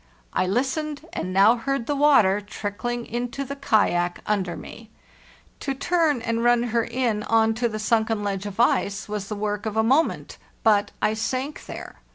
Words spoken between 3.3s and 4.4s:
the kayak